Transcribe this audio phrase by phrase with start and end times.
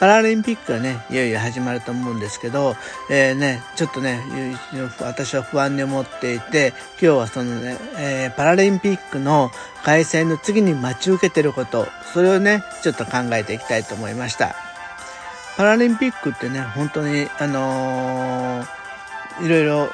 [0.00, 2.74] パラリンピックがね、いよいよ始まると思うんですけど、
[3.10, 4.18] えー、ね、ちょっとね、
[4.98, 9.50] 私は不安に思っていて、今日はそのね、えー、パラリンピックの
[9.84, 14.56] 開催の次に待ち受けてること、それをね、ちょっと考えていきたいと思いました。
[15.58, 19.90] パラリンピックってね、本当に、あのー、いろいろ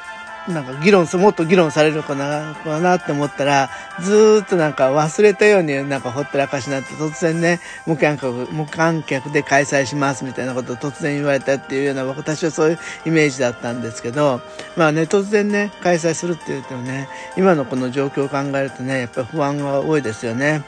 [0.48, 14.41] なんか議論す、もっと議論されるかな、かなって思ったら、ずっとなんか忘れたようになんかほったらかしになって突然ね、無観客、無観客で開催しますみたいなことを突然言われたっていうような、私はそういうイメージだったんですけど、
[14.77, 20.62] まあね、突然ね、開催するって言ってもね、今のこの状況を考えるとね、やっぱ不安が多いですよね。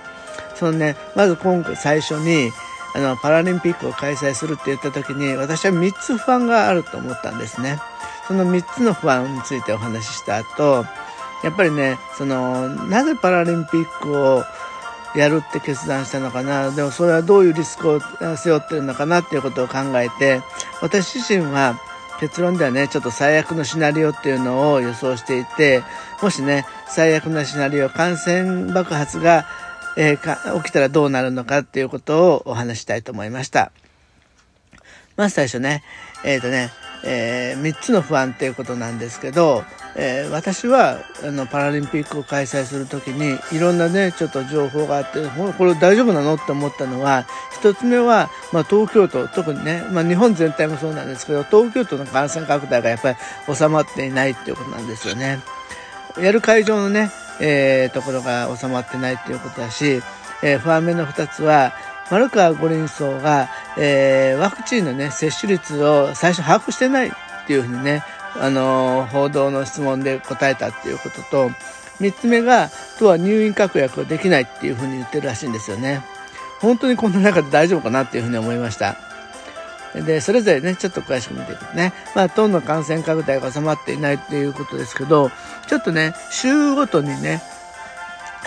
[0.57, 2.51] そのね、まず今回最初に、
[2.95, 7.79] あの、パラリンピックを開催するって言った時に、私は3つ不安があると思ったんですね。
[8.29, 10.85] その3つの不安についてお話しした後、
[11.43, 14.45] やっぱりね、その、なぜパラリンピックを
[15.17, 18.01] やるって決断したのかな、でもそれはどういうリスクを
[18.37, 20.43] 背負ってるのかなっていうことを考えて、
[20.83, 21.81] 私自身は
[22.21, 25.83] 結論ではね、ちょっと最悪のシナリオっていうのを予想していて、
[26.21, 29.47] もしね、最悪なシナリオ、感染爆発が、
[29.97, 33.73] えー、起きたらどうなるのかっていうことをお話したいと思いました。
[35.17, 35.83] まず最初ね、
[36.25, 36.71] えっ、ー、とね、
[37.05, 39.65] えー、3つの不安っていうことなんですけど、
[39.97, 45.21] えー、私はあのパラリンピックを開催する時にいろんなねちょっと情報があって
[45.57, 47.27] これ大丈夫なのって思ったのは
[47.63, 55.41] 1つ目は、まあ、東京都特にね、まあ、日本全体もそうなんですけど東京都の感染拡大がやっぱり収まっていないっていうことなんですよね。
[56.21, 60.03] やる会場のね、えー、ところが収まってないっていうことだし、
[60.43, 61.73] えー、不安目の2つは
[62.11, 67.13] 丸川五輪荘が、えー、ワクチンのね、接種率を最初把握してないっ
[67.47, 68.03] ていうふうにね、
[68.41, 71.51] あのー、報道の質問で答えたっていうことと、
[72.01, 76.03] 三つ目が、都は入院確約できないっていうふうに言ってるらしいんですよね。
[76.61, 78.97] 本当にこんな中で大丈夫かなっていうふうに思いました。
[79.95, 85.31] で、それぞれね、ちょっと詳しく見ていくとね、まあ、都の感染拡大が収まっていないっていうことですけど、
[85.67, 87.43] ちょっとね、週ごとにね、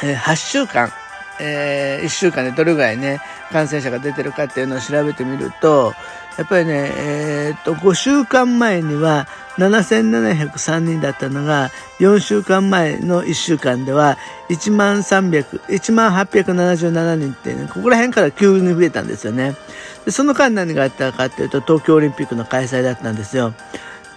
[0.04, 0.92] えー、8週間、
[1.42, 3.20] えー、1週間でどれぐらいね、
[3.52, 5.94] 感染者が出てるかっていうのを調べてみると、
[6.38, 14.18] やっぱりね、えー、っと、5週間前には7703人だったのが、4週間前の1週間では
[14.50, 19.56] 1万300、1万877人ってね、ここら辺から急に増えたんですよね。
[20.06, 23.54] でその間何があったかっていうと、東京オリンピックの開催だったんですよ。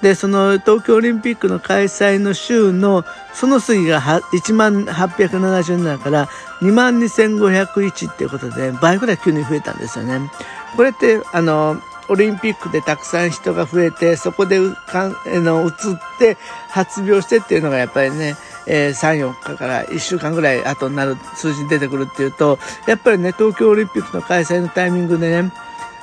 [0.03, 6.29] で、その東京オリンピックの開催の週の、その次が1万877から
[6.61, 10.31] 2万2501っていうことで、倍ぐらい急に増えたんですよね。
[10.77, 15.73] これって、あの、オリンピックでたくさん人が増えて、そこでかんの移っ
[16.19, 16.37] て
[16.69, 25.53] 発病してっていうのがやっぱりね、えー、3、4日から1週間ぐらい後になる数字に出てくるっていうと、やっぱりね、東京オリンピックの開催のタイミングでね、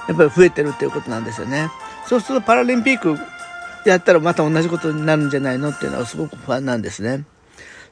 [0.07, 1.69] やっぱり増えてるっていうことなんですよね。
[2.07, 3.15] そうするとパラリンピック
[3.85, 7.23] やったらまた同じことになるんじゃないのっていうのはすごく不安なんですね。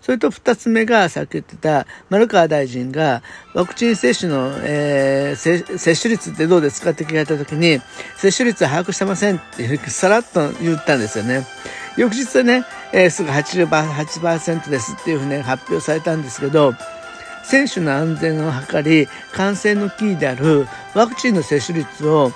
[0.01, 3.21] それと二つ目が、さっき言ってた、丸川大臣が、
[3.53, 7.81] ワクチン接種の、えー、接種率ってどうですかって聞かれたときに、
[8.15, 11.45] 接種率は把握してませんってさらっと言ったんですよね。
[11.97, 12.63] 翌日ね、
[12.93, 16.73] えー、すぐ88%ですっていうふうに発表されたんですけど、
[17.43, 22.31] 選手の安全を図り、感染のキーであるワクチンの接種率を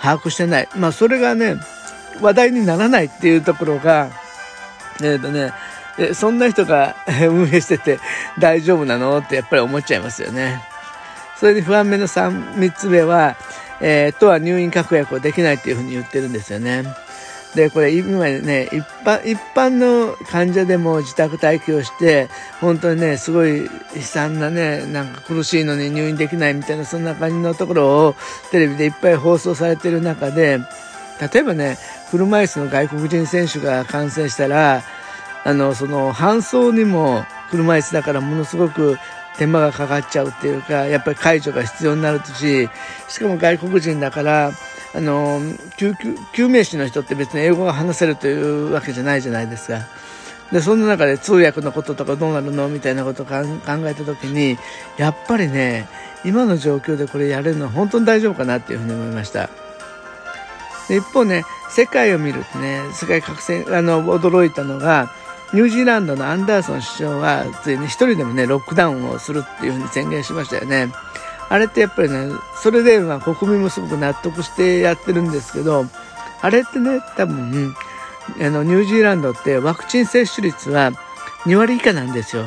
[0.00, 0.68] 把握してない。
[0.76, 1.56] まあ、それがね、
[2.20, 4.10] 話題にならないっていうところが、
[5.00, 5.52] えっ、ー、とね、
[6.14, 6.96] そんな人が
[7.28, 7.98] 運営してて
[8.38, 10.62] 大丈夫なのってやっぱり思っちゃいますよね。
[11.38, 13.36] それで不安目の 3, 3つ目は、
[13.80, 16.84] えー、都は入院確約をできないっていうふうに言ってるんですよね。
[17.54, 22.28] で、これ今ね、一般、一般の患者でも自宅待機をして、
[22.60, 28.14] 本当にね、すごい悲惨なね、なんか苦しいのに入院できないみたいな、そんな感じのところを
[28.50, 30.58] テレビでいっぱい放送されてる中で、
[31.20, 31.78] 例えばね、
[32.10, 34.82] 車椅子の外国人選手が感染したら、
[35.44, 38.98] あの、その搬送にも車椅子だからものすごく
[39.38, 42.68] 手間がかかっちゃうっていうか、やっぱり介助が必要になるし、
[43.08, 44.52] しかも外国人だから、
[44.94, 45.40] あの、
[45.76, 45.94] 救、
[46.32, 49.80] 救命士の人って別に英語が話せるというわけじゃないじゃないですか。
[50.52, 54.58] で、そんな中で通訳のこととかどうなるのみたいなことを考えた時に、
[54.96, 55.86] やっぱりね、
[56.24, 59.50] 今の状況でこれやれるのは本当に大丈夫かなっていうふうに思いました。
[60.96, 65.10] 一方ね、世界を見るとね、世界各戦、あの、驚いたのが、
[65.52, 70.92] ニュージーランドのアンダーソン首相は、ついに一人でもね、ロックダウンをするっていうふうに宣言しましたよね。
[71.48, 72.30] あれってやっぱりね、
[72.62, 75.86] それでまあ国民もすごく納得してやってるんですけど、
[76.42, 77.74] あれってね、多分、
[78.40, 80.92] あの、ニュージーランドってワクチン接種率は
[81.46, 82.44] 2割以下なんですよ。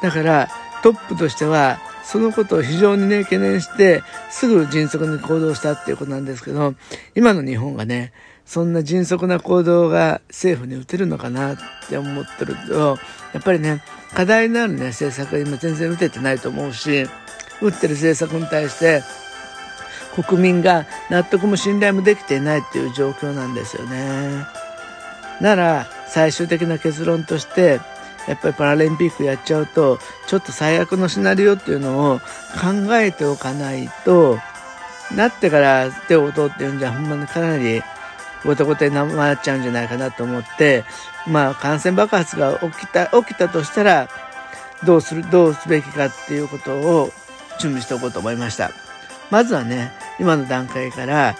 [0.00, 0.48] だから、
[0.82, 6.74] トップとしては、そのことを非常にね、懸念して、すぐ迅速に行動したっていうことなんですけど、
[7.14, 8.12] 今の日本がね、
[8.46, 11.58] そんな迅速な行動が政府に打てるのかなっ
[11.88, 12.98] て思ってると、
[13.34, 13.82] やっぱりね、
[14.14, 17.06] 課題のあるね、政策が今全然打ててないと思うし、
[17.60, 19.02] 打ってる政策に対して、
[20.26, 24.46] 国民が納得も信頼もできていないっていう状況なんですよね。
[25.40, 27.80] なら、最終的な結論として、
[28.28, 32.20] やっぱりパラリンピックやっちゃうと、ちょっと最悪のシナリオっていうのを
[32.60, 34.38] 考えておかないと、
[35.14, 37.82] なってから手を打とうっていうんじゃ、ほんまにかなり
[38.44, 40.84] ごてごてになっちゃうんじゃないかなと思って、
[41.26, 44.08] まあ感染爆発が起きた、起きたとしたら、
[44.84, 47.10] どうする、どうすべきかっていうことを
[47.58, 48.70] 準備しておこうと思いました。
[49.30, 51.34] まずはね、今の段階から、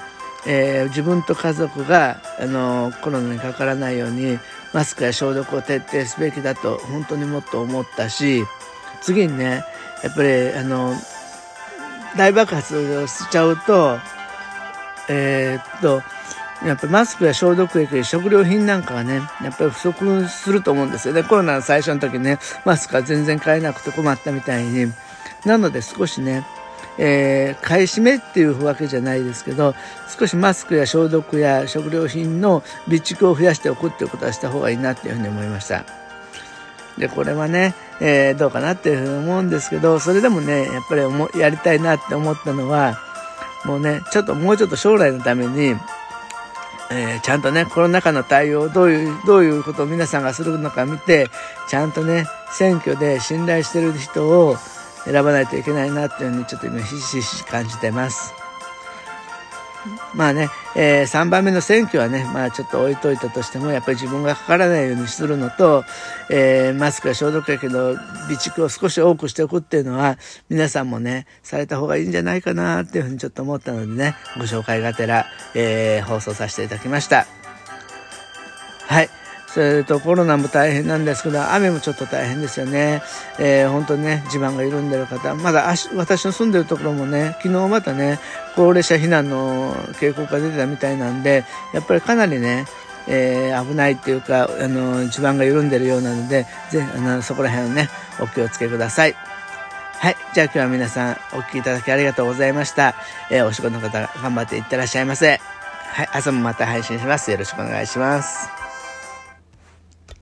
[0.47, 4.39] えー、自分と家族が、あの、コロナにかからないように、
[4.73, 8.45] マスクや消毒を徹底すべきだと、本当にもっと思ったし、
[9.01, 9.65] 次にね、
[10.03, 10.95] やっぱり、あの、
[12.17, 13.99] 大爆発をしちゃうと、
[15.09, 16.03] えー、っと、
[16.65, 21.23] やっぱマスクや消毒液、食料品なんかがね、やっぱり不足すると思うんですよね。
[21.23, 24.93] コロナの最初の時ね、マスクは全然買えなくて困ったみたいに。
[25.45, 26.45] なので少しね、
[26.99, 29.75] えー、買い占めっていうわけじゃないですけど、
[30.19, 35.85] 少しマスクや消毒や食料品の備蓄を増やしておくっていうことはした方がいいなっていうふうに思いました。
[36.99, 42.99] で、これはね、えー、どうかなっていうふうに思うんですけど、それでもね、やっぱりやりたいなって思ったのは、
[43.65, 45.77] もうね、ちょっともうちょっと将来のために、
[46.91, 51.29] えー、ちゃんとね、コロナ禍の対応、どういう、どういうことを皆さんがするのか見て、
[51.69, 54.57] ちゃんとね、選挙で信頼してる人を、
[55.11, 58.35] 選ばないといけないなっていうふうにちょっと今ひしひし感じてます。
[60.15, 65.85] まあね、えー、3番目の選挙はね、まあちょっと置いといたとしても、やっぱり自分がかからないようにするのと、
[66.31, 70.19] えー、マスクや消毒液の備蓄を少し多くしておくっていうのは、
[70.49, 77.27] 皆さんもね、された方がいいんじゃないかなっていうふうにちょっと思ったのでね、ご紹介がてら、えー、放送させていただきました。
[78.87, 79.18] はい。
[79.53, 83.03] それとコロナも大変なんですけど、雨もちょっと大変ですよね。
[83.39, 88.21] えー、本当にね、地盤が緩んでる方、まだ私の住んでるところもね、昨日またね、
[88.55, 92.67] 高齢者避難の警告が出てたみたいなんで、やっぱりかなりね、
[93.07, 97.89] えー、危ないっていうか、あの、地盤が緩んでるようなので、ぜひ、あの、そこら辺をね、
[98.21, 99.17] お気をつけください。
[99.99, 100.17] はい。
[100.35, 102.95] じゃあ今日は皆さんお聴きいただきありがとうございました。
[103.31, 105.41] えー、お仕事の方頑張っていってらっしゃいませ。
[105.93, 106.09] はい。
[106.13, 107.31] 朝もまた配信します。
[107.31, 108.58] よろしくお願いします。